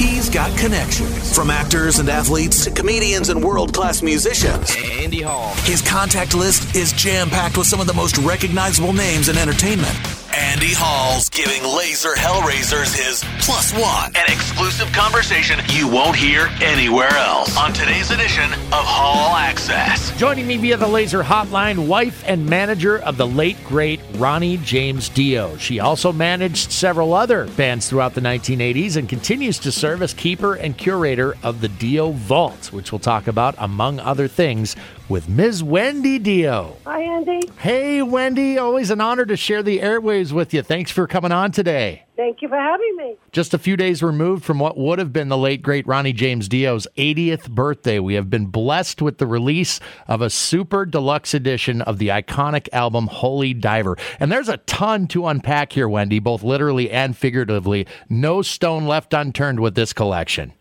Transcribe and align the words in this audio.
He's 0.00 0.30
got 0.30 0.56
connections 0.56 1.36
from 1.36 1.50
actors 1.50 1.98
and 1.98 2.08
athletes 2.08 2.64
to 2.64 2.70
comedians 2.70 3.28
and 3.28 3.44
world 3.44 3.74
class 3.74 4.00
musicians. 4.00 4.74
Andy 4.74 5.20
Hall. 5.20 5.52
His 5.64 5.82
contact 5.82 6.32
list 6.34 6.74
is 6.74 6.92
jam 6.92 7.28
packed 7.28 7.58
with 7.58 7.66
some 7.66 7.82
of 7.82 7.86
the 7.86 7.92
most 7.92 8.16
recognizable 8.16 8.94
names 8.94 9.28
in 9.28 9.36
entertainment. 9.36 9.94
Andy 10.36 10.72
Hall's 10.72 11.28
giving 11.28 11.64
Laser 11.64 12.14
Hellraisers 12.14 12.94
his 12.94 13.24
plus 13.40 13.72
one, 13.72 14.14
an 14.14 14.26
exclusive 14.28 14.86
conversation 14.92 15.58
you 15.70 15.88
won't 15.88 16.14
hear 16.14 16.48
anywhere 16.60 17.10
else 17.10 17.56
on 17.56 17.72
today's 17.72 18.12
edition 18.12 18.44
of 18.52 18.84
Hall 18.84 19.34
Access. 19.34 20.16
Joining 20.16 20.46
me 20.46 20.56
via 20.56 20.76
the 20.76 20.86
Laser 20.86 21.24
Hotline, 21.24 21.88
wife 21.88 22.22
and 22.28 22.46
manager 22.46 22.98
of 22.98 23.16
the 23.16 23.26
late 23.26 23.56
great 23.64 24.00
Ronnie 24.14 24.58
James 24.58 25.08
Dio. 25.08 25.56
She 25.56 25.80
also 25.80 26.12
managed 26.12 26.70
several 26.70 27.12
other 27.12 27.48
bands 27.56 27.88
throughout 27.88 28.14
the 28.14 28.20
1980s 28.20 28.96
and 28.96 29.08
continues 29.08 29.58
to 29.58 29.72
serve 29.72 30.00
as 30.00 30.14
keeper 30.14 30.54
and 30.54 30.78
curator 30.78 31.36
of 31.42 31.60
the 31.60 31.68
Dio 31.68 32.12
Vault, 32.12 32.72
which 32.72 32.92
we'll 32.92 33.00
talk 33.00 33.26
about 33.26 33.56
among 33.58 33.98
other 33.98 34.28
things 34.28 34.76
with 35.10 35.28
Ms. 35.28 35.62
Wendy 35.62 36.18
Dio. 36.20 36.76
Hi, 36.84 37.02
Andy. 37.02 37.40
Hey, 37.58 38.00
Wendy. 38.00 38.56
Always 38.56 38.90
an 38.90 39.00
honor 39.00 39.26
to 39.26 39.36
share 39.36 39.62
the 39.62 39.80
airwaves 39.80 40.30
with 40.30 40.54
you. 40.54 40.62
Thanks 40.62 40.92
for 40.92 41.08
coming 41.08 41.32
on 41.32 41.50
today. 41.50 42.04
Thank 42.16 42.42
you 42.42 42.48
for 42.48 42.56
having 42.56 42.96
me. 42.96 43.16
Just 43.32 43.54
a 43.54 43.58
few 43.58 43.76
days 43.76 44.02
removed 44.02 44.44
from 44.44 44.58
what 44.58 44.76
would 44.76 44.98
have 44.98 45.12
been 45.12 45.28
the 45.28 45.38
late, 45.38 45.62
great 45.62 45.86
Ronnie 45.86 46.12
James 46.12 46.48
Dio's 46.48 46.86
80th 46.96 47.50
birthday, 47.50 47.98
we 47.98 48.14
have 48.14 48.28
been 48.28 48.46
blessed 48.46 49.00
with 49.00 49.18
the 49.18 49.26
release 49.26 49.80
of 50.06 50.20
a 50.20 50.30
super 50.30 50.84
deluxe 50.84 51.34
edition 51.34 51.80
of 51.82 51.98
the 51.98 52.08
iconic 52.08 52.68
album 52.72 53.06
Holy 53.06 53.54
Diver. 53.54 53.96
And 54.20 54.30
there's 54.30 54.50
a 54.50 54.58
ton 54.58 55.06
to 55.08 55.26
unpack 55.26 55.72
here, 55.72 55.88
Wendy, 55.88 56.18
both 56.18 56.42
literally 56.42 56.90
and 56.90 57.16
figuratively. 57.16 57.86
No 58.08 58.42
stone 58.42 58.86
left 58.86 59.14
unturned 59.14 59.60
with 59.60 59.74
this 59.74 59.92
collection. 59.92 60.52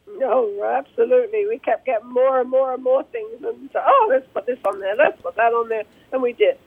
Absolutely. 0.79 1.45
We 1.47 1.59
kept 1.59 1.85
getting 1.85 2.09
more 2.09 2.39
and 2.39 2.49
more 2.49 2.73
and 2.73 2.81
more 2.81 3.03
things, 3.03 3.43
and 3.43 3.69
so, 3.73 3.79
oh, 3.85 4.07
let's 4.09 4.25
put 4.33 4.45
this 4.45 4.59
on 4.65 4.79
there, 4.79 4.95
let's 4.95 5.21
put 5.21 5.35
that 5.35 5.51
on 5.51 5.67
there, 5.67 5.83
and 6.13 6.21
we 6.21 6.31
did. 6.31 6.57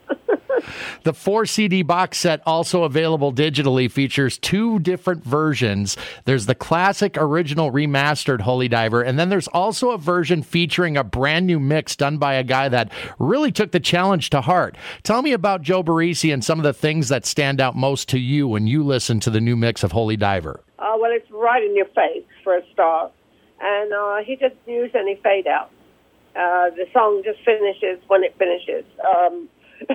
the 1.04 1.14
four 1.14 1.46
CD 1.46 1.82
box 1.82 2.18
set, 2.18 2.42
also 2.44 2.82
available 2.82 3.32
digitally, 3.32 3.90
features 3.90 4.36
two 4.36 4.78
different 4.80 5.24
versions. 5.24 5.96
There's 6.26 6.44
the 6.44 6.54
classic, 6.54 7.16
original, 7.16 7.72
remastered 7.72 8.42
Holy 8.42 8.68
Diver, 8.68 9.00
and 9.00 9.18
then 9.18 9.30
there's 9.30 9.48
also 9.48 9.92
a 9.92 9.98
version 9.98 10.42
featuring 10.42 10.98
a 10.98 11.04
brand 11.04 11.46
new 11.46 11.58
mix 11.58 11.96
done 11.96 12.18
by 12.18 12.34
a 12.34 12.44
guy 12.44 12.68
that 12.68 12.92
really 13.18 13.50
took 13.50 13.72
the 13.72 13.80
challenge 13.80 14.28
to 14.30 14.42
heart. 14.42 14.76
Tell 15.04 15.22
me 15.22 15.32
about 15.32 15.62
Joe 15.62 15.82
Barresi 15.82 16.34
and 16.34 16.44
some 16.44 16.58
of 16.58 16.64
the 16.64 16.74
things 16.74 17.08
that 17.08 17.24
stand 17.24 17.62
out 17.62 17.76
most 17.76 18.10
to 18.10 18.18
you 18.18 18.46
when 18.46 18.66
you 18.66 18.84
listen 18.84 19.20
to 19.20 19.30
the 19.30 19.40
new 19.40 19.56
mix 19.56 19.82
of 19.82 19.92
Holy 19.92 20.18
Diver. 20.18 20.60
Uh, 20.78 20.96
well, 21.00 21.12
it's 21.12 21.30
right 21.30 21.62
in 21.62 21.74
your 21.74 21.86
face 21.86 22.26
for 22.44 22.56
a 22.56 22.62
start, 22.72 23.12
and 23.62 23.92
uh, 23.92 24.16
he 24.24 24.36
doesn't 24.36 24.58
use 24.66 24.90
any 24.94 25.16
fade 25.22 25.46
out. 25.46 25.70
Uh, 26.34 26.70
the 26.70 26.86
song 26.92 27.22
just 27.24 27.38
finishes 27.44 28.02
when 28.08 28.24
it 28.24 28.34
finishes. 28.38 28.84
Um, 29.04 29.48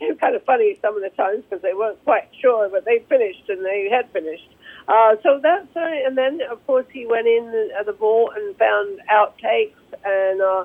it's 0.00 0.20
kind 0.20 0.34
of 0.34 0.44
funny 0.44 0.78
some 0.82 0.96
of 0.96 1.02
the 1.02 1.10
times 1.10 1.44
because 1.48 1.62
they 1.62 1.74
weren't 1.74 2.02
quite 2.04 2.28
sure, 2.40 2.68
but 2.68 2.84
they 2.84 3.04
finished 3.08 3.48
and 3.48 3.64
they 3.64 3.88
had 3.90 4.10
finished. 4.12 4.48
Uh, 4.88 5.16
so 5.22 5.40
that's 5.42 5.68
uh, 5.76 6.06
and 6.06 6.16
then 6.16 6.40
of 6.50 6.64
course 6.66 6.86
he 6.92 7.06
went 7.06 7.26
in 7.26 7.70
at 7.78 7.86
the 7.86 7.92
vault 7.92 8.32
and 8.36 8.56
found 8.56 8.98
outtakes 9.10 9.76
and 10.04 10.40
uh, 10.40 10.64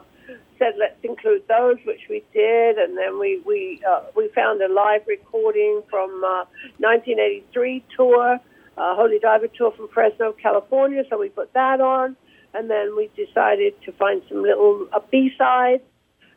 said 0.58 0.74
let's 0.80 0.98
include 1.04 1.44
those, 1.48 1.78
which 1.86 2.02
we 2.10 2.24
did, 2.34 2.78
and 2.78 2.98
then 2.98 3.20
we 3.20 3.42
we 3.46 3.82
uh, 3.88 4.04
we 4.16 4.30
found 4.30 4.62
a 4.62 4.72
live 4.72 5.02
recording 5.08 5.82
from 5.90 6.10
uh, 6.24 6.46
1983 6.80 7.84
tour, 7.96 8.40
uh, 8.78 8.96
Holy 8.96 9.20
Diver 9.20 9.48
tour 9.48 9.72
from 9.72 9.90
Fresno, 9.90 10.32
California. 10.32 11.04
So 11.10 11.20
we 11.20 11.30
put 11.30 11.52
that 11.54 11.82
on, 11.82 12.16
and 12.54 12.70
then 12.70 12.96
we 12.96 13.10
decided 13.16 13.74
to 13.86 13.92
find 13.94 14.22
some 14.30 14.42
little 14.42 14.88
uh, 14.94 15.00
B 15.12 15.32
sides 15.38 15.84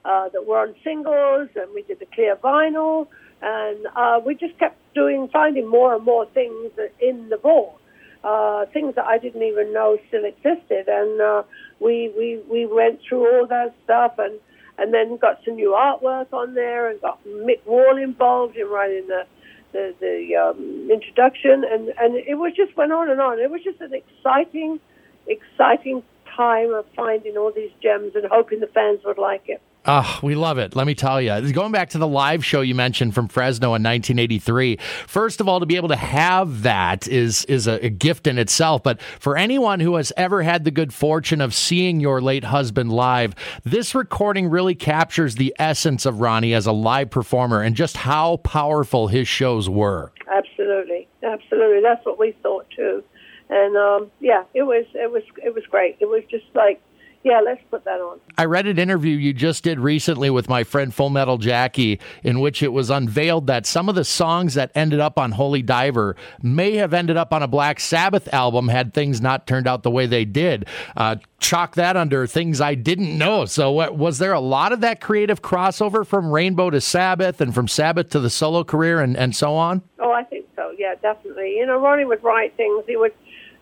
uh, 0.05 0.29
that 0.31 0.47
were 0.47 0.61
on 0.61 0.75
singles, 0.85 1.49
and 1.57 1.73
we 1.75 1.83
did 1.83 1.99
the 1.99 2.07
clear 2.07 2.37
vinyl, 2.37 3.09
and 3.43 3.87
uh, 3.97 4.21
we 4.25 4.35
just 4.35 4.59
kept 4.59 4.79
doing, 4.95 5.29
finding 5.33 5.69
more 5.69 5.95
and 5.95 6.05
more 6.05 6.27
things 6.27 6.71
in 7.01 7.29
the 7.29 7.37
vault, 7.37 7.79
uh, 8.25 8.65
things 8.73 8.95
that 8.95 9.05
I 9.05 9.19
didn't 9.19 9.43
even 9.43 9.73
know 9.73 9.99
still 10.09 10.25
existed, 10.25 10.89
and 10.89 11.21
uh, 11.21 11.43
we 11.81 12.13
we 12.17 12.41
we 12.51 12.67
went 12.67 13.01
through 13.07 13.27
all 13.27 13.47
that 13.49 13.75
stuff, 13.85 14.15
and 14.19 14.39
and 14.79 14.93
then 14.95 15.17
got 15.17 15.41
some 15.45 15.57
new 15.57 15.71
artwork 15.71 16.33
on 16.33 16.55
there, 16.55 16.89
and 16.89 17.01
got 17.01 17.23
Mick 17.25 17.65
Wall 17.67 17.97
involved 17.97 18.57
in 18.57 18.69
writing 18.69 19.07
the 19.09 19.27
the, 19.73 19.95
the 20.01 20.37
um, 20.37 20.89
introduction, 20.91 21.65
and 21.71 21.89
and 21.99 22.17
it 22.17 22.37
was 22.37 22.53
just 22.57 22.77
went 22.77 22.93
on 22.93 23.11
and 23.11 23.21
on. 23.21 23.39
It 23.39 23.51
was 23.51 23.63
just 23.63 23.81
an 23.81 23.93
exciting, 23.93 24.81
exciting 25.27 26.03
time 26.37 26.73
of 26.75 26.85
finding 26.95 27.37
all 27.37 27.53
these 27.53 27.71
gems 27.83 28.13
and 28.15 28.27
hoping 28.31 28.61
the 28.61 28.67
fans 28.69 29.01
would 29.05 29.19
like 29.19 29.49
it. 29.49 29.61
Oh, 29.89 30.19
we 30.21 30.35
love 30.35 30.59
it. 30.59 30.75
Let 30.75 30.87
me 30.89 30.97
tell 30.97 31.21
you. 31.21 31.53
Going 31.53 31.71
back 31.71 31.91
to 31.91 31.99
the 31.99 32.09
live 32.09 32.45
show 32.45 32.61
you 32.61 32.75
mentioned 32.75 33.15
from 33.15 33.29
Fresno 33.29 33.69
in 33.69 33.85
1983. 33.85 34.79
First 35.07 35.41
of 35.41 35.49
all, 35.49 35.61
to 35.61 35.67
be 35.67 35.77
able 35.77 35.89
to 35.89 35.97
have 35.97 36.63
that 36.63 37.07
is 37.07 37.45
is 37.45 37.69
a, 37.69 37.85
a, 37.85 37.89
gift 37.89 38.27
in 38.27 38.37
itself. 38.37 38.83
But 38.83 39.01
for 39.01 39.37
anyone 39.37 39.79
who 39.79 39.95
has 39.95 40.13
ever 40.17 40.43
had 40.43 40.65
the 40.65 40.73
good 40.73 40.93
fortune 40.93 41.41
of 41.41 41.55
seeing 41.55 42.01
your 42.01 42.21
late 42.21 42.43
husband 42.43 42.93
live, 42.93 43.37
this 43.63 43.95
recording 43.95 44.49
really 44.49 44.75
captures 44.75 45.37
the 45.37 45.55
essence 45.57 46.05
of 46.05 46.21
Ronnie 46.21 46.53
as 46.53 46.67
a 46.67 46.73
live 46.73 47.11
performer 47.11 47.63
and 47.63 47.77
just 47.77 47.97
how 47.99 48.39
powerful 48.39 49.07
his 49.07 49.29
shows 49.29 49.69
were. 49.69 50.13
Absolutely, 50.29 51.07
absolutely. 51.23 51.81
That's 51.81 52.05
what 52.05 52.19
we 52.19 52.33
thought 52.43 52.67
too. 52.75 53.05
And 53.49 53.77
um, 53.77 54.11
yeah, 54.21 54.45
it 54.55 54.63
was 54.63 54.85
it 54.95 55.11
was 55.11 55.23
it 55.43 55.55
was 55.55 55.65
great. 55.71 55.97
It 56.01 56.07
was 56.07 56.23
just 56.31 56.47
like 56.55 56.81
yeah, 57.27 57.41
let's 57.45 57.61
put 57.73 57.85
that 57.87 58.01
on. 58.01 58.21
I 58.39 58.45
read 58.45 58.69
an 58.69 58.79
interview 58.79 59.17
you 59.17 59.33
just 59.33 59.65
did 59.65 59.81
recently 59.81 60.31
with 60.31 60.49
my 60.49 60.63
friend 60.63 60.95
Full 60.95 61.11
Metal 61.11 61.39
Jackie, 61.39 61.99
in 62.23 62.39
which 62.39 62.63
it 62.63 62.73
was 62.73 62.89
unveiled 62.89 63.49
that 63.49 63.67
some 63.67 63.89
of 63.89 63.97
the 63.97 64.05
songs 64.05 64.55
that 64.55 64.71
ended 64.77 65.01
up 65.01 65.19
on 65.19 65.33
Holy 65.33 65.61
Diver 65.61 66.15
may 66.41 66.77
have 66.77 66.95
ended 66.95 67.17
up 67.17 67.33
on 67.33 67.43
a 67.43 67.49
Black 67.49 67.81
Sabbath 67.81 68.33
album 68.33 68.69
had 68.69 68.95
things 68.95 69.21
not 69.21 69.49
turned 69.49 69.67
out 69.67 69.83
the 69.83 69.91
way 69.91 70.07
they 70.07 70.25
did. 70.25 70.69
Uh, 70.97 71.17
chalk 71.41 71.75
that 71.75 71.97
under 71.97 72.29
things 72.29 72.61
I 72.61 72.77
didn't 72.77 73.19
know. 73.19 73.45
So, 73.45 73.73
what, 73.73 73.97
was 73.97 74.19
there 74.19 74.33
a 74.33 74.39
lot 74.39 74.71
of 74.71 74.81
that 74.83 75.01
creative 75.01 75.43
crossover 75.43 76.07
from 76.07 76.31
Rainbow 76.31 76.71
to 76.71 76.81
Sabbath 76.81 77.41
and 77.41 77.53
from 77.53 77.67
Sabbath 77.67 78.09
to 78.11 78.21
the 78.21 78.31
solo 78.31 78.63
career 78.63 79.01
and, 79.01 79.17
and 79.17 79.35
so 79.35 79.57
on? 79.57 79.83
Oh, 79.99 80.13
I 80.13 80.23
think 80.23 80.47
so. 80.55 80.73
Yeah, 80.79 80.95
definitely. 81.03 81.57
You 81.57 81.67
know, 81.67 81.81
Ronnie 81.81 82.05
would 82.05 82.23
write 82.23 82.57
things. 82.57 82.85
He 82.87 82.97
would 82.97 83.15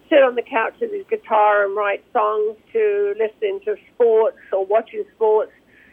sit 0.08 0.22
on 0.22 0.34
the 0.34 0.42
couch 0.42 0.74
with 0.80 0.92
his 0.92 1.06
guitar 1.08 1.64
and 1.64 1.76
write 1.76 2.04
songs 2.12 2.56
to 2.72 3.14
listen 3.18 3.60
to 3.64 3.76
sports 3.94 4.38
or 4.52 4.64
watching 4.66 5.04
sports. 5.14 5.52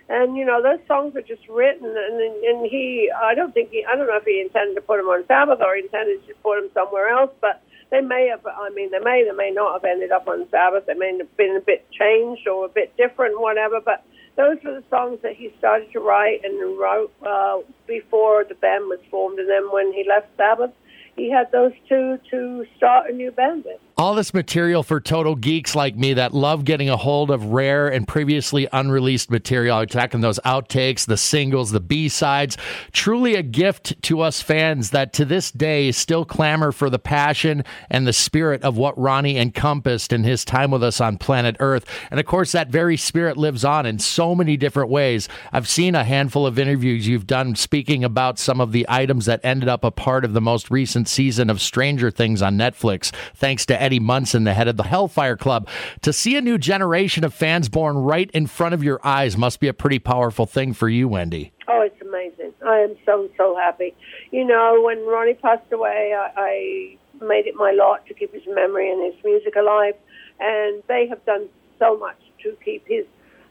And 0.10 0.36
you 0.36 0.44
know 0.44 0.62
those 0.62 0.86
songs 0.88 1.14
were 1.14 1.22
just 1.22 1.48
written, 1.48 1.88
and 1.88 2.20
and 2.20 2.66
he 2.66 3.10
I 3.16 3.34
don't 3.34 3.54
think 3.54 3.70
he 3.72 3.86
I 3.86 3.96
don't 3.96 4.08
know 4.08 4.18
if 4.18 4.26
he 4.26 4.42
intended 4.42 4.76
to 4.76 4.82
put 4.82 4.98
them 4.98 5.08
on 5.08 5.26
Sabbath 5.28 5.60
or 5.62 5.76
intended 5.76 6.28
to 6.28 6.34
put 6.44 6.60
them 6.60 6.70
somewhere 6.74 7.08
else, 7.08 7.32
but 7.40 7.64
they 7.92 8.02
may 8.02 8.28
have 8.28 8.46
I 8.46 8.70
mean 8.72 8.92
they 8.92 9.00
may 9.00 9.24
they 9.24 9.36
may 9.36 9.52
not 9.52 9.74
have 9.74 9.86
ended 9.86 10.12
up 10.12 10.28
on 10.28 10.50
Sabbath. 10.52 10.86
They 10.86 10.96
may 10.96 11.18
have 11.18 11.38
been 11.38 11.56
a 11.56 11.62
bit 11.62 11.88
changed 11.92 12.48
or 12.48 12.66
a 12.66 12.70
bit 12.70 12.96
different, 12.98 13.40
whatever. 13.40 13.80
But 13.80 14.04
those 14.36 14.58
were 14.64 14.82
the 14.82 14.84
songs 14.90 15.20
that 15.24 15.36
he 15.36 15.54
started 15.60 15.92
to 15.94 16.00
write 16.00 16.44
and 16.44 16.78
wrote 16.78 17.12
uh, 17.26 17.60
before 17.88 18.44
the 18.44 18.56
band 18.56 18.86
was 18.86 19.00
formed, 19.10 19.40
and 19.40 19.50
then 19.50 19.72
when 19.72 19.94
he 19.94 20.04
left 20.08 20.28
Sabbath, 20.36 20.72
he 21.16 21.30
had 21.30 21.52
those 21.52 21.74
two 21.88 22.18
to 22.32 22.66
start 22.76 23.10
a 23.10 23.14
new 23.14 23.32
band 23.32 23.66
with 23.66 23.80
all 23.98 24.16
this 24.16 24.34
material 24.34 24.84
for 24.84 25.00
total 25.00 25.36
geeks 25.36 25.76
like 25.76 25.96
me 25.96 26.14
that 26.14 26.34
love 26.34 26.66
getting 26.66 26.90
a 26.90 26.98
hold 26.98 27.32
of 27.32 27.46
rare 27.46 27.88
and 27.88 28.08
previously 28.08 28.68
unreleased 28.72 29.30
material, 29.30 29.80
attacking 29.80 30.22
those 30.22 30.40
outtakes, 30.46 31.06
the 31.06 31.18
singles, 31.18 31.72
the 31.72 31.80
B 31.80 32.10
sides. 32.10 32.58
Truly 32.92 33.36
a 33.36 33.44
gift 33.44 34.02
to 34.04 34.22
us 34.22 34.42
fans 34.42 34.92
that 34.92 35.14
to 35.14 35.26
this 35.26 35.52
day 35.52 35.92
still 35.92 36.26
clamor 36.26 36.72
for 36.72 36.90
the 36.90 37.00
passion 37.00 37.64
and 37.90 38.08
the 38.08 38.14
spirit 38.14 38.64
of 38.64 38.78
what 38.78 38.98
Ronnie 38.98 39.38
encompassed 39.38 40.14
in 40.14 40.24
his 40.24 40.46
time 40.46 40.72
with 40.72 40.84
us 40.84 41.02
on 41.02 41.18
planet 41.18 41.56
Earth. 41.60 41.86
And 42.10 42.20
of 42.20 42.26
course, 42.26 42.52
that 42.52 42.70
very 42.70 42.98
spirit 42.98 43.38
lives 43.38 43.66
on 43.66 43.86
in 43.86 44.00
so 44.00 44.36
many 44.36 44.58
different 44.58 44.90
ways. 44.90 45.28
I've 45.52 45.68
seen 45.68 45.96
a 45.96 46.04
handful 46.04 46.46
of 46.46 46.60
interviews 46.60 47.08
you've 47.08 47.28
done 47.28 47.56
speaking 47.56 48.04
about 48.04 48.40
some 48.40 48.62
of 48.62 48.72
the 48.72 48.86
items 48.90 49.26
that 49.26 49.42
ended 49.44 49.70
up 49.70 49.84
a 49.84 49.92
part 49.92 50.26
of 50.26 50.34
the 50.34 50.42
most 50.42 50.70
recent 50.72 51.08
season 51.08 51.50
of 51.50 51.62
Stranger 51.62 52.12
Things 52.12 52.42
on 52.42 52.58
Netflix, 52.58 53.14
thanks 53.36 53.66
to 53.68 53.81
Eddie. 53.82 54.00
Munson, 54.00 54.44
the 54.44 54.54
head 54.54 54.68
of 54.68 54.78
the 54.78 54.84
Hellfire 54.84 55.36
Club. 55.36 55.68
To 56.02 56.14
see 56.14 56.36
a 56.36 56.42
new 56.42 56.58
generation 56.58 57.24
of 57.24 57.34
fans 57.34 57.70
born 57.70 57.98
right 57.98 58.30
in 58.32 58.48
front 58.48 58.74
of 58.74 58.84
your 58.84 59.00
eyes 59.04 59.38
must 59.38 59.60
be 59.60 59.68
a 59.68 59.74
pretty 59.74 60.00
powerful 60.00 60.46
thing 60.46 60.74
for 60.74 60.88
you, 60.88 61.08
Wendy. 61.08 61.52
Oh, 61.68 61.82
it's 61.82 62.02
amazing. 62.02 62.54
I 62.66 62.78
am 62.78 62.96
so, 63.06 63.30
so 63.38 63.56
happy. 63.56 63.96
You 64.32 64.46
know, 64.46 64.82
when 64.84 65.06
Ronnie 65.06 65.34
passed 65.34 65.72
away, 65.72 66.14
I, 66.18 66.32
I 66.38 67.26
made 67.26 67.48
it 67.48 67.56
my 67.56 67.72
lot 67.72 68.06
to 68.08 68.14
keep 68.14 68.34
his 68.34 68.44
memory 68.48 68.92
and 68.92 69.14
his 69.14 69.24
music 69.24 69.56
alive. 69.56 69.96
And 70.40 70.84
they 70.88 71.08
have 71.08 71.24
done 71.26 71.48
so 71.80 71.98
much 71.98 72.18
to 72.44 72.58
keep 72.64 72.86
his 72.88 73.06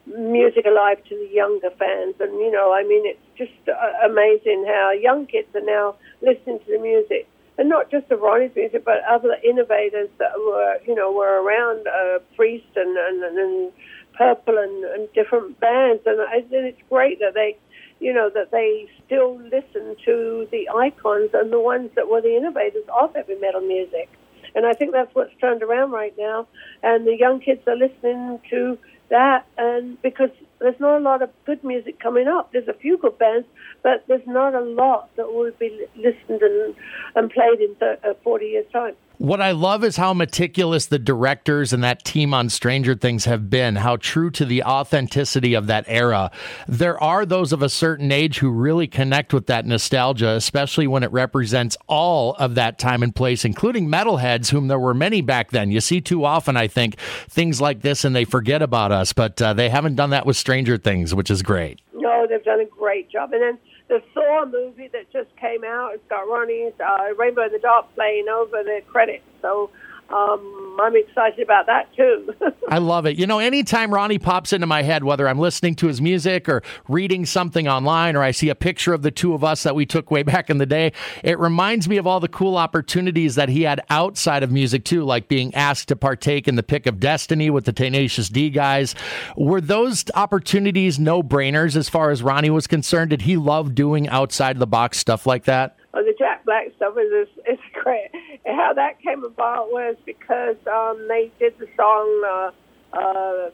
music 0.07 0.67
alive 0.67 1.03
to 1.09 1.17
the 1.17 1.29
younger 1.33 1.71
fans. 1.79 2.15
And, 2.21 2.33
you 2.35 2.51
know, 2.51 2.73
I 2.73 2.83
mean, 2.83 3.07
it's 3.07 3.21
just 3.37 3.69
uh, 3.69 4.07
amazing 4.07 4.65
how 4.67 4.93
young 4.93 5.27
kids 5.27 5.49
are 5.55 5.65
now 5.65 5.97
listening 6.21 6.59
to 6.61 6.67
the 6.67 6.79
music 6.79 7.29
and 7.61 7.69
not 7.69 7.91
just 7.91 8.11
of 8.11 8.21
Ronnie's 8.21 8.57
music, 8.57 8.87
but 8.87 9.05
other 9.07 9.37
innovators 9.45 10.09
that 10.19 10.33
were, 10.35 10.79
you 10.87 10.95
know, 10.95 11.13
were 11.13 11.43
around 11.43 11.87
uh, 11.87 12.19
Priest 12.35 12.65
and, 12.75 12.97
and, 12.97 13.23
and 13.23 13.73
Purple 14.17 14.57
and, 14.57 14.85
and 14.85 15.13
different 15.13 15.61
bands. 15.61 16.03
And, 16.07 16.21
and 16.21 16.47
it's 16.51 16.81
great 16.89 17.19
that 17.19 17.35
they, 17.35 17.59
you 18.01 18.15
know, 18.15 18.31
that 18.33 18.51
they 18.51 18.89
still 19.05 19.37
listen 19.37 19.95
to 20.07 20.49
the 20.51 20.71
icons 20.75 21.33
and 21.35 21.53
the 21.53 21.61
ones 21.61 21.91
that 21.97 22.09
were 22.09 22.23
the 22.23 22.35
innovators 22.35 22.85
of 22.99 23.15
heavy 23.15 23.35
metal 23.35 23.61
music. 23.61 24.09
And 24.55 24.67
I 24.67 24.73
think 24.73 24.93
that's 24.93 25.15
what's 25.15 25.35
turned 25.41 25.63
around 25.63 25.91
right 25.91 26.15
now. 26.19 26.47
And 26.83 27.07
the 27.07 27.17
young 27.17 27.41
kids 27.41 27.63
are 27.67 27.77
listening 27.77 28.41
to 28.51 28.79
that, 29.11 29.45
and 29.59 30.01
because 30.03 30.31
there's 30.61 30.79
not 30.79 30.99
a 30.99 31.01
lot 31.01 31.23
of 31.23 31.31
good 31.45 31.63
music 31.65 31.99
coming 31.99 32.29
up. 32.29 32.53
There's 32.53 32.69
a 32.69 32.75
few 32.75 32.97
good 32.97 33.19
bands, 33.19 33.47
but 33.83 34.05
there's 34.07 34.27
not 34.27 34.55
a 34.55 34.61
lot 34.61 35.11
that 35.17 35.33
will 35.33 35.51
be 35.59 35.87
listened 35.97 36.43
and, 36.43 36.75
and 37.17 37.31
played 37.31 37.61
in 37.61 37.75
30, 37.77 38.09
uh, 38.09 38.15
40 38.23 38.47
years' 38.47 38.71
time. 38.73 38.95
What 39.21 39.43
I 39.43 39.51
love 39.51 39.85
is 39.85 39.99
how 39.99 40.15
meticulous 40.15 40.87
the 40.87 40.99
directors 40.99 41.75
and 41.75 41.85
that 41.85 42.07
team 42.07 42.33
on 42.33 42.49
Stranger 42.49 42.95
Things 42.95 43.27
have 43.27 43.51
been, 43.51 43.77
how 43.77 43.97
true 43.97 44.31
to 44.31 44.47
the 44.47 44.63
authenticity 44.63 45.53
of 45.53 45.67
that 45.67 45.85
era. 45.89 46.31
There 46.67 46.99
are 47.03 47.27
those 47.27 47.53
of 47.53 47.61
a 47.61 47.69
certain 47.69 48.13
age 48.13 48.39
who 48.39 48.49
really 48.49 48.87
connect 48.87 49.35
with 49.35 49.45
that 49.45 49.67
nostalgia, 49.67 50.31
especially 50.31 50.87
when 50.87 51.03
it 51.03 51.13
represents 51.13 51.77
all 51.87 52.35
of 52.37 52.55
that 52.55 52.79
time 52.79 53.03
and 53.03 53.15
place, 53.15 53.45
including 53.45 53.89
metalheads, 53.89 54.53
whom 54.53 54.69
there 54.69 54.79
were 54.79 54.95
many 54.95 55.21
back 55.21 55.51
then. 55.51 55.71
You 55.71 55.83
see 55.83 56.01
too 56.01 56.25
often, 56.25 56.57
I 56.57 56.67
think, 56.67 56.99
things 56.99 57.61
like 57.61 57.83
this 57.83 58.07
and 58.07 58.17
they 58.17 58.25
forget 58.25 58.63
about 58.63 58.91
us, 58.91 59.13
but 59.13 59.43
uh, 59.43 59.53
they 59.53 59.69
haven't 59.69 59.97
done 59.97 60.09
that 60.11 60.25
with 60.25 60.39
Stranger 60.39 60.79
Things, 60.79 61.15
which 61.15 61.31
is 61.31 61.43
great. 61.43 61.83
No, 61.93 62.27
they've 62.27 62.43
done 62.43 62.61
a 62.61 62.65
great 62.65 63.11
job. 63.11 63.35
And 63.35 63.43
then 63.43 63.59
the 63.91 64.01
Saw 64.15 64.47
movie 64.47 64.89
that 64.93 65.11
just 65.13 65.29
came 65.37 65.65
out. 65.65 65.91
It's 65.95 66.09
got 66.09 66.23
Ronnie's 66.23 66.73
uh, 66.81 67.13
Rainbow 67.19 67.47
in 67.47 67.53
the 67.53 67.59
Dark 67.59 67.93
playing 67.97 68.27
over 68.33 68.63
the 68.63 68.81
credits. 68.87 69.25
So 69.43 69.71
um, 70.13 70.77
I'm 70.81 70.97
excited 70.97 71.41
about 71.41 71.67
that 71.67 71.95
too. 71.95 72.35
I 72.69 72.79
love 72.79 73.07
it. 73.07 73.17
You 73.17 73.27
know, 73.27 73.39
anytime 73.39 73.93
Ronnie 73.93 74.19
pops 74.19 74.53
into 74.53 74.67
my 74.67 74.83
head, 74.83 75.05
whether 75.05 75.29
I'm 75.29 75.39
listening 75.39 75.75
to 75.77 75.87
his 75.87 76.01
music 76.01 76.49
or 76.49 76.63
reading 76.89 77.27
something 77.27 77.69
online 77.69 78.17
or 78.17 78.23
I 78.23 78.31
see 78.31 78.49
a 78.49 78.55
picture 78.55 78.93
of 78.93 79.03
the 79.03 79.11
two 79.11 79.35
of 79.35 79.45
us 79.45 79.63
that 79.63 79.75
we 79.75 79.87
took 79.87 80.11
way 80.11 80.23
back 80.31 80.51
in 80.51 80.59
the 80.59 80.67
day, 80.67 80.93
it 81.23 81.39
reminds 81.39 81.89
me 81.89 81.97
of 81.97 82.07
all 82.07 82.19
the 82.19 82.29
cool 82.29 82.57
opportunities 82.57 83.35
that 83.35 83.49
he 83.49 83.63
had 83.63 83.81
outside 83.91 84.43
of 84.43 84.51
music 84.51 84.85
too, 84.85 85.05
like 85.05 85.29
being 85.29 85.55
asked 85.55 85.89
to 85.89 85.97
partake 85.97 86.49
in 86.49 86.57
the 86.57 86.63
Pick 86.63 86.87
of 86.87 86.99
Destiny 86.99 87.51
with 87.51 87.65
the 87.65 87.73
Tenacious 87.73 88.29
D 88.29 88.51
guys. 88.51 88.95
Were 89.37 89.61
those 89.61 90.05
opportunities 90.15 90.99
no 90.99 91.23
brainers 91.23 91.77
as 91.77 91.89
far 91.89 92.11
as 92.11 92.23
Ronnie 92.23 92.51
was 92.51 92.67
concerned? 92.67 93.11
Did 93.11 93.23
he 93.23 93.37
love 93.37 93.75
doing 93.75 94.09
outside 94.09 94.59
the 94.59 94.67
box 94.67 94.99
stuff 94.99 95.27
like 95.27 95.45
that? 95.45 95.77
Oh, 95.93 96.05
the 96.05 96.15
Jack 96.17 96.45
Black 96.45 96.69
stuff 96.77 96.95
is 96.97 97.29
is 97.49 97.59
great. 97.83 98.11
And 98.45 98.57
how 98.57 98.73
that 98.75 99.01
came 99.01 99.25
about 99.25 99.71
was 99.71 99.97
because 100.07 100.57
um, 100.67 101.07
they 101.09 101.33
did 101.39 101.59
the 101.59 101.67
song 101.77 102.53
uh, 102.95 102.97
uh, 102.97 103.51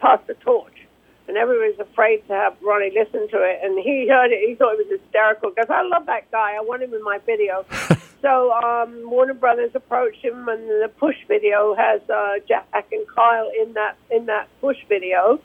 "Pass 0.00 0.20
the 0.26 0.34
Torch," 0.34 0.86
and 1.28 1.36
everybody 1.36 1.76
was 1.76 1.86
afraid 1.86 2.26
to 2.28 2.32
have 2.32 2.56
Ronnie 2.62 2.92
listen 2.94 3.28
to 3.28 3.36
it. 3.36 3.60
And 3.62 3.78
he 3.78 4.08
heard 4.08 4.32
it; 4.32 4.48
he 4.48 4.54
thought 4.54 4.74
it 4.74 4.88
was 4.88 5.00
hysterical 5.00 5.50
because 5.50 5.68
I 5.68 5.82
love 5.82 6.06
that 6.06 6.30
guy. 6.30 6.54
I 6.56 6.60
want 6.60 6.82
him 6.82 6.94
in 6.94 7.02
my 7.02 7.18
video. 7.26 7.66
so 8.22 8.52
um, 8.52 9.10
Warner 9.10 9.34
Brothers 9.34 9.72
approached 9.74 10.24
him, 10.24 10.48
and 10.48 10.62
the 10.68 10.90
Push 10.98 11.16
video 11.28 11.74
has 11.74 12.00
uh, 12.08 12.40
Jack 12.48 12.66
and 12.92 13.06
Kyle 13.14 13.50
in 13.60 13.74
that 13.74 13.96
in 14.10 14.26
that 14.26 14.48
Push 14.62 14.78
video. 14.88 15.38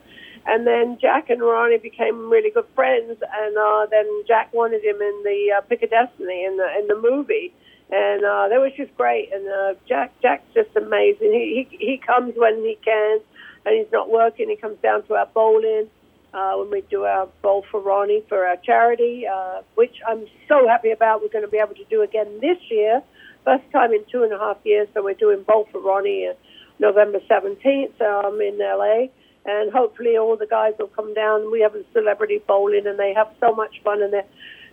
And 0.46 0.66
then 0.66 0.98
Jack 1.00 1.28
and 1.30 1.40
Ronnie 1.40 1.78
became 1.78 2.30
really 2.30 2.50
good 2.50 2.66
friends, 2.74 3.18
and 3.20 3.56
uh, 3.56 3.86
then 3.90 4.06
Jack 4.26 4.52
wanted 4.54 4.82
him 4.82 4.96
in 4.96 5.22
the 5.22 5.54
uh, 5.58 5.60
Pick 5.62 5.82
of 5.82 5.90
Destiny 5.90 6.44
in 6.44 6.56
the 6.56 6.78
in 6.78 6.86
the 6.88 6.96
movie, 6.96 7.52
and 7.90 8.24
uh, 8.24 8.48
that 8.48 8.58
was 8.60 8.72
just 8.76 8.96
great. 8.96 9.30
And 9.32 9.46
uh, 9.46 9.74
Jack 9.86 10.12
Jack's 10.22 10.48
just 10.54 10.74
amazing. 10.76 11.32
He, 11.32 11.68
he 11.70 11.76
he 11.76 11.96
comes 11.98 12.34
when 12.36 12.56
he 12.56 12.78
can, 12.82 13.20
and 13.66 13.76
he's 13.76 13.92
not 13.92 14.10
working. 14.10 14.48
He 14.48 14.56
comes 14.56 14.78
down 14.82 15.02
to 15.08 15.14
our 15.14 15.26
bowling 15.26 15.88
uh, 16.32 16.54
when 16.54 16.70
we 16.70 16.80
do 16.90 17.04
our 17.04 17.28
bowl 17.42 17.64
for 17.70 17.80
Ronnie 17.80 18.24
for 18.28 18.46
our 18.46 18.56
charity, 18.56 19.26
uh, 19.26 19.60
which 19.74 19.96
I'm 20.08 20.26
so 20.48 20.66
happy 20.66 20.90
about. 20.90 21.20
We're 21.20 21.28
going 21.28 21.44
to 21.44 21.50
be 21.50 21.58
able 21.58 21.74
to 21.74 21.84
do 21.90 22.00
again 22.00 22.40
this 22.40 22.58
year, 22.70 23.02
first 23.44 23.70
time 23.72 23.92
in 23.92 24.04
two 24.10 24.22
and 24.22 24.32
a 24.32 24.38
half 24.38 24.56
years. 24.64 24.88
So 24.94 25.04
we're 25.04 25.14
doing 25.14 25.42
bowl 25.42 25.68
for 25.70 25.80
Ronnie 25.82 26.28
uh, 26.28 26.34
November 26.78 27.20
17th 27.30 28.00
um, 28.00 28.40
in 28.40 28.58
LA 28.58 29.08
and 29.44 29.72
hopefully 29.72 30.16
all 30.16 30.36
the 30.36 30.46
guys 30.46 30.74
will 30.78 30.88
come 30.88 31.14
down. 31.14 31.50
We 31.50 31.60
have 31.60 31.74
a 31.74 31.84
celebrity 31.92 32.40
bowling, 32.46 32.86
and 32.86 32.98
they 32.98 33.14
have 33.14 33.28
so 33.40 33.54
much 33.54 33.80
fun, 33.82 34.02
and 34.02 34.12
they're 34.12 34.26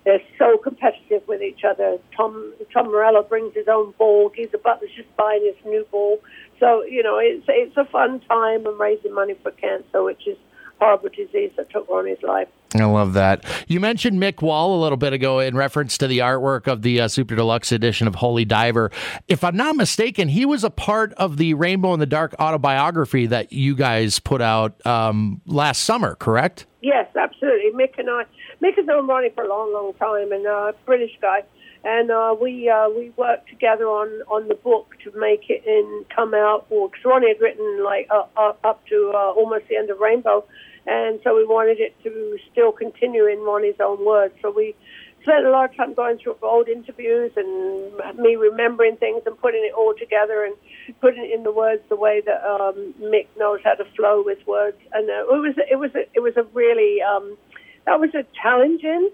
they're 0.06 0.22
so 0.38 0.58
competitive 0.58 1.28
with 1.28 1.42
each 1.42 1.64
other. 1.64 1.98
Tom 2.16 2.54
Tom 2.74 2.88
Morello 2.88 3.24
brings 3.24 3.54
his 3.54 3.68
own 3.68 3.94
ball. 3.98 4.32
He's 4.34 4.48
Geezer 4.48 4.60
Butler's 4.60 4.92
just 4.96 5.14
buying 5.18 5.44
his 5.44 5.66
new 5.66 5.86
ball. 5.92 6.20
So 6.60 6.84
you 6.84 7.04
know, 7.04 7.18
it's 7.18 7.46
it's 7.48 7.76
a 7.78 7.86
fun 7.86 8.22
time 8.22 8.66
and 8.66 8.80
raising 8.80 9.14
money 9.14 9.36
for 9.44 9.52
cancer, 9.52 10.04
which 10.04 10.28
is 10.28 10.38
horrible 10.80 11.10
disease 11.10 11.52
that 11.58 11.70
took 11.70 11.90
Ronnie's 11.90 12.24
life. 12.24 12.48
I 12.82 12.86
love 12.86 13.14
that. 13.14 13.44
You 13.68 13.80
mentioned 13.80 14.20
Mick 14.20 14.42
Wall 14.42 14.80
a 14.80 14.80
little 14.82 14.98
bit 14.98 15.14
ago 15.14 15.40
in 15.40 15.56
reference 15.56 15.98
to 16.00 16.08
the 16.08 16.20
artwork 16.20 16.68
of 16.68 16.82
the 16.82 17.02
uh, 17.02 17.08
Super 17.08 17.36
Deluxe 17.36 17.72
edition 17.72 18.08
of 18.08 18.16
Holy 18.16 18.46
Diver. 18.46 18.92
If 19.28 19.44
I'm 19.44 19.56
not 19.56 19.76
mistaken, 19.76 20.30
he 20.30 20.46
was 20.46 20.64
a 20.64 20.70
part 20.70 21.14
of 21.14 21.38
the 21.38 21.54
Rainbow 21.54 21.94
in 21.94 22.00
the 22.00 22.06
Dark 22.06 22.36
autobiography 22.40 23.26
that 23.28 23.52
you 23.52 23.76
guys 23.76 24.20
put 24.20 24.42
out 24.42 24.86
um, 24.86 25.42
last 25.46 25.84
summer, 25.84 26.16
correct? 26.16 26.66
Yes, 26.82 27.08
absolutely. 27.16 27.72
Mick 27.72 27.98
and 27.98 28.10
I, 28.10 28.24
Mick 28.62 28.76
has 28.76 28.86
known 28.86 29.08
Ronnie 29.08 29.30
for 29.36 29.44
a 29.44 29.50
long, 29.50 29.74
long 29.74 29.94
time, 29.96 30.32
and 30.32 30.46
uh, 30.46 30.72
British 30.86 31.12
guy, 31.22 31.44
and 31.84 32.12
uh, 32.12 32.36
we 32.40 32.70
uh, 32.70 32.90
we 32.90 33.12
worked 33.18 33.50
together 33.50 33.86
on, 33.86 34.08
on 34.28 34.48
the 34.48 34.56
book 34.56 34.96
to 35.04 35.12
make 35.20 35.50
it 35.50 35.64
and 35.66 36.08
come 36.10 36.34
out. 36.34 36.68
Because 36.70 37.04
Ronnie 37.04 37.30
had 37.30 37.42
written 37.42 37.84
like 37.84 38.08
up 38.12 38.86
to 38.88 39.12
uh, 39.14 39.32
almost 39.32 39.68
the 39.70 39.76
end 39.76 39.90
of 39.90 40.00
Rainbow 40.00 40.46
and 40.88 41.20
so 41.24 41.36
we 41.36 41.46
wanted 41.46 41.80
it 41.80 41.94
to 42.04 42.38
still 42.52 42.72
continue 42.72 43.26
in 43.26 43.40
Ronnie's 43.40 43.80
own 43.80 44.06
words. 44.06 44.34
So 44.42 44.50
we 44.50 44.74
spent 45.22 45.46
a 45.46 45.52
lot 45.52 45.70
of 45.70 45.76
time 45.76 45.94
going 45.94 46.18
through 46.18 46.38
old 46.42 46.70
interviews 46.70 47.32
and 47.36 47.92
me 48.18 48.38
remembering 48.38 48.96
things 48.96 49.22
and 49.26 49.38
putting 49.38 49.64
it 49.66 49.74
all 49.76 49.94
together 49.94 50.46
and 50.46 50.56
putting 51.02 51.26
it 51.26 51.32
in 51.32 51.44
the 51.44 51.52
words 51.52 51.82
the 51.90 51.98
way 51.98 52.22
that 52.26 52.42
um, 52.46 52.94
Mick 53.02 53.28
knows 53.38 53.60
how 53.66 53.74
to 53.74 53.84
flow 53.98 54.24
with 54.26 54.40
words. 54.48 54.78
And 54.94 55.10
uh, 55.10 55.28
it 55.36 55.42
was 55.42 55.56
it 55.70 55.76
was 55.76 55.92
a, 55.94 56.08
it 56.14 56.22
was 56.22 56.38
a 56.38 56.44
really 56.54 57.02
um, 57.02 57.38
that 57.86 58.00
was 58.00 58.16
a 58.16 58.24
challenging 58.42 59.10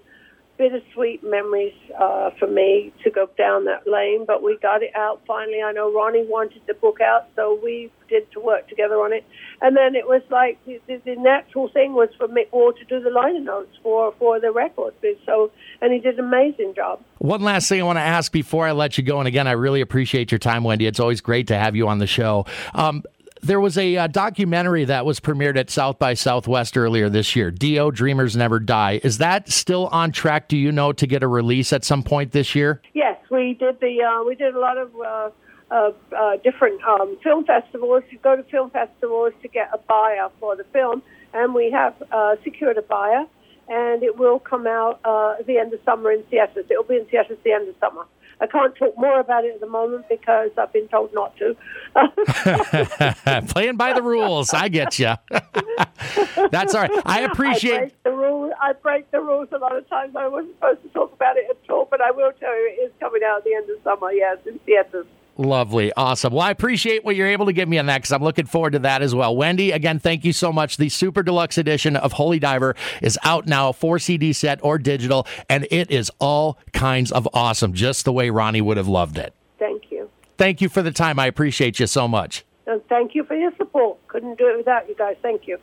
bittersweet 0.58 1.24
memories 1.24 1.74
uh, 2.00 2.30
for 2.38 2.48
me 2.48 2.94
to 3.04 3.10
go 3.10 3.28
down 3.38 3.66
that 3.66 3.88
lane, 3.88 4.26
but 4.26 4.44
we 4.44 4.58
got 4.62 4.84
it 4.84 4.96
out 4.96 5.22
finally. 5.26 5.62
I 5.62 5.72
know 5.72 5.92
Ronnie 5.94 6.26
wanted 6.28 6.62
the 6.68 6.74
book 6.76 7.02
out, 7.02 7.28
so 7.36 7.60
we 7.64 7.92
did 8.08 8.32
to 8.34 8.40
work 8.40 8.68
together 8.70 8.96
on 8.96 9.14
it. 9.14 9.26
And 9.62 9.76
then 9.76 9.96
it 9.96 10.08
was 10.08 10.22
like 10.30 10.64
the, 10.66 10.80
the, 10.88 11.02
the 11.04 11.16
natural 11.16 11.70
thing 11.70 11.94
was 11.94 12.10
for 12.18 12.28
Mick 12.28 12.52
Wall 12.52 12.74
to 12.74 12.86
do 12.86 13.00
the 13.00 13.10
liner 13.10 13.40
notes 13.40 13.76
for, 13.82 14.14
for 14.20 14.40
the 14.40 14.52
record. 14.52 14.94
So, 15.26 15.52
and 15.82 15.92
he 15.92 16.00
did 16.00 16.20
an 16.20 16.26
amazing 16.26 16.74
job. 16.76 17.02
One 17.18 17.42
last 17.42 17.70
thing 17.70 17.82
I 17.82 17.84
want 17.84 17.98
to 17.98 18.02
ask 18.02 18.32
before 18.32 18.68
I 18.68 18.74
let 18.74 18.98
you 18.98 19.04
go, 19.04 19.20
and 19.20 19.28
again, 19.28 19.48
I 19.48 19.54
really 19.54 19.82
appreciate 19.82 20.32
your 20.32 20.40
time, 20.40 20.64
Wendy. 20.64 20.86
It's 20.86 21.00
always 21.00 21.22
great 21.22 21.48
to 21.48 21.58
have 21.58 21.76
you 21.76 21.88
on 21.88 21.98
the 21.98 22.08
show. 22.08 22.46
Um, 22.76 23.04
there 23.44 23.60
was 23.60 23.78
a 23.78 23.98
uh, 23.98 24.08
documentary 24.08 24.86
that 24.86 25.06
was 25.06 25.20
premiered 25.20 25.58
at 25.58 25.70
South 25.70 26.00
by 26.00 26.14
Southwest 26.14 26.78
earlier 26.78 27.10
this 27.10 27.36
year. 27.36 27.52
Dio 27.52 27.92
Dreamers 27.92 28.36
Never 28.36 28.60
Die. 28.60 29.02
Is 29.04 29.18
that 29.18 29.52
still 29.52 29.88
on 29.88 30.12
track? 30.12 30.48
Do 30.48 30.58
you 30.58 30.72
know 30.72 30.94
to 30.94 31.06
get 31.06 31.24
a 31.24 31.28
release 31.28 31.74
at 31.74 31.84
some 31.84 32.04
point 32.04 32.32
this 32.32 32.56
year? 32.56 32.82
Yes, 32.94 33.18
we 33.30 33.54
did 33.54 33.80
the 33.80 34.02
uh, 34.02 34.24
we 34.24 34.36
did 34.36 34.56
a 34.56 34.60
lot 34.60 34.78
of. 34.78 34.92
Uh, 34.96 35.30
of 35.72 35.96
uh, 36.16 36.38
different 36.44 36.80
um, 36.84 37.18
film 37.24 37.44
festivals. 37.46 38.04
You 38.12 38.20
go 38.20 38.36
to 38.36 38.44
film 38.44 38.70
festivals 38.70 39.34
to 39.42 39.48
get 39.48 39.72
a 39.74 39.80
buyer 39.80 40.30
for 40.40 40.56
the 40.56 40.66
film, 40.66 41.02
and 41.34 41.56
we 41.56 41.72
have 41.72 41.96
uh, 42.12 42.36
secured 42.44 42.78
a 42.78 42.84
buyer, 42.84 43.26
and 43.68 44.04
it 44.04 44.20
will 44.20 44.38
come 44.38 44.68
out 44.68 45.00
uh, 45.04 45.38
at 45.40 45.48
the 45.48 45.58
end 45.58 45.74
of 45.74 45.80
summer 45.84 46.12
in 46.12 46.22
theaters. 46.26 46.66
It 46.70 46.78
will 46.78 46.84
be 46.84 46.98
in 46.98 47.06
theaters 47.06 47.38
at 47.40 47.44
the 47.44 47.54
end 47.54 47.68
of 47.68 47.76
summer. 47.80 48.06
I 48.42 48.48
can't 48.48 48.76
talk 48.76 48.98
more 48.98 49.20
about 49.20 49.46
it 49.46 49.56
at 49.56 49.60
the 49.62 49.68
moment 49.68 50.06
because 50.10 50.52
I've 50.58 50.74
been 50.74 50.88
told 50.88 51.14
not 51.14 51.36
to. 51.38 51.56
Playing 53.54 53.78
by 53.78 53.94
the 53.94 54.02
rules, 54.02 54.54
I 54.54 54.70
get 54.70 55.00
you. 55.00 55.14
That's 56.52 56.76
all 56.76 56.82
right. 56.82 56.92
I 57.06 57.22
appreciate 57.22 57.74
I 57.74 57.80
break 57.80 58.04
the 58.04 58.12
rules. 58.12 58.54
I 58.62 58.74
break 58.74 59.12
the 59.12 59.22
rules 59.22 59.48
a 59.52 59.58
lot 59.58 59.76
of 59.76 59.88
times. 59.90 60.16
I 60.16 60.28
wasn't 60.28 60.56
supposed 60.56 60.84
to 60.84 60.90
talk 60.90 61.14
about 61.14 61.38
it 61.38 61.46
at 61.50 61.70
all, 61.70 61.88
but 61.90 62.02
I 62.02 62.12
will 62.12 62.32
tell 62.40 62.54
you 62.54 62.76
it 62.78 62.82
is 62.84 62.92
coming 63.00 63.22
out 63.26 63.40
at 63.40 63.44
the 63.44 63.54
end 63.54 63.70
of 63.70 63.78
summer. 63.84 64.12
Yes, 64.12 64.38
in 64.46 64.60
theaters. 64.60 65.06
Lovely. 65.36 65.92
Awesome. 65.94 66.34
Well, 66.34 66.44
I 66.44 66.52
appreciate 66.52 67.04
what 67.04 67.16
you're 67.16 67.28
able 67.28 67.48
to 67.48 67.54
give 67.54 67.68
me 67.68 67.80
on 67.80 67.88
that 67.88 67.98
because 67.98 68.12
I'm 68.12 68.24
looking 68.24 68.46
forward 68.46 68.74
to 68.74 68.80
that 68.80 69.02
as 69.02 69.16
well. 69.16 69.36
Wendy, 69.36 69.72
again, 69.72 69.98
thank 69.98 70.24
you 70.24 70.32
so 70.32 70.54
much. 70.54 70.78
The 70.78 70.90
super 70.90 71.24
deluxe 71.24 71.58
edition 71.58 71.96
of 71.96 72.14
Holy 72.14 72.38
Diver 72.38 72.76
is 73.02 73.18
out 73.24 73.48
now, 73.48 73.72
four 73.72 73.98
CD 73.98 74.32
set 74.32 74.60
or 74.64 74.78
digital, 74.78 75.26
and 75.50 75.68
it 75.72 75.90
is 75.90 76.12
all 76.20 76.60
kinds 76.72 77.12
of 77.12 77.28
awesome, 77.34 77.74
just 77.74 78.06
the 78.06 78.14
way 78.14 78.30
Ronnie 78.30 78.62
would 78.62 78.78
have 78.78 78.88
loved 78.88 79.18
it. 79.18 79.34
Thank 79.58 79.92
you. 79.92 80.10
Thank 80.38 80.62
you 80.62 80.70
for 80.70 80.84
the 80.84 80.92
time. 80.92 81.18
I 81.18 81.26
appreciate 81.26 81.80
you 81.80 81.88
so 81.88 82.08
much. 82.08 82.46
And 82.68 82.82
thank 82.88 83.16
you 83.16 83.24
for 83.24 83.36
your 83.36 83.52
support. 83.58 83.98
Couldn't 84.08 84.38
do 84.38 84.48
it 84.48 84.58
without 84.58 84.88
you 84.88 84.96
guys. 84.96 85.16
Thank 85.22 85.48
you. 85.48 85.58